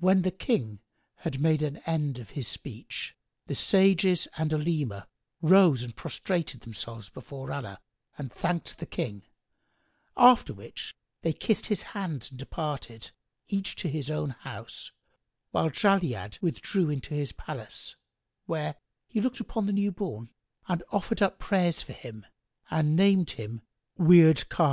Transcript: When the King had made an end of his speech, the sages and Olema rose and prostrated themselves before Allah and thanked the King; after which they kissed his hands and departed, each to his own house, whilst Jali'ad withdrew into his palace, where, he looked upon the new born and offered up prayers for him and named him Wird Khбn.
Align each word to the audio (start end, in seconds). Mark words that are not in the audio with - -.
When 0.00 0.22
the 0.22 0.32
King 0.32 0.80
had 1.18 1.40
made 1.40 1.62
an 1.62 1.76
end 1.86 2.18
of 2.18 2.30
his 2.30 2.48
speech, 2.48 3.14
the 3.46 3.54
sages 3.54 4.26
and 4.36 4.50
Olema 4.52 5.06
rose 5.42 5.84
and 5.84 5.94
prostrated 5.94 6.62
themselves 6.62 7.08
before 7.08 7.52
Allah 7.52 7.78
and 8.18 8.32
thanked 8.32 8.78
the 8.80 8.84
King; 8.86 9.22
after 10.16 10.52
which 10.52 10.96
they 11.22 11.32
kissed 11.32 11.66
his 11.66 11.82
hands 11.94 12.30
and 12.30 12.38
departed, 12.40 13.12
each 13.46 13.76
to 13.76 13.88
his 13.88 14.10
own 14.10 14.30
house, 14.30 14.90
whilst 15.52 15.76
Jali'ad 15.82 16.42
withdrew 16.42 16.90
into 16.90 17.14
his 17.14 17.30
palace, 17.30 17.94
where, 18.46 18.74
he 19.06 19.20
looked 19.20 19.38
upon 19.38 19.66
the 19.66 19.72
new 19.72 19.92
born 19.92 20.30
and 20.66 20.82
offered 20.90 21.22
up 21.22 21.38
prayers 21.38 21.80
for 21.80 21.92
him 21.92 22.26
and 22.72 22.96
named 22.96 23.30
him 23.30 23.62
Wird 23.96 24.48
Khбn. 24.50 24.66